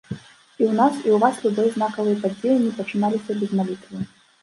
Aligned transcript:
І 0.59 0.63
ў 0.67 0.69
нас, 0.79 0.95
і 1.03 1.09
ў 1.17 1.19
вас 1.25 1.35
любыя 1.45 1.75
знакавыя 1.77 2.21
падзеі 2.25 2.57
не 2.67 2.75
пачыналіся 2.81 3.41
без 3.45 3.51
малітвы. 3.63 4.07